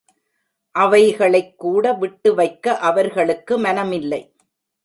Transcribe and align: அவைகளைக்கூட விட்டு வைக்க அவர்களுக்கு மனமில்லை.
அவைகளைக்கூட 0.75 1.97
விட்டு 1.97 2.35
வைக்க 2.35 2.75
அவர்களுக்கு 2.79 3.59
மனமில்லை. 3.59 4.21